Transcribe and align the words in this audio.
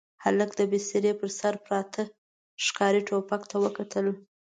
هلک 0.23 0.49
د 0.59 0.61
بسترې 0.71 1.11
پر 1.19 1.29
سر 1.39 1.53
پراته 1.65 2.03
ښکاري 2.65 3.01
ټوپک 3.07 3.41
ته 3.51 3.55
وکتل. 3.63 4.07